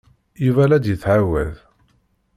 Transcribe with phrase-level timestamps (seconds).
[0.45, 1.53] Yuba la d-yettɛawad.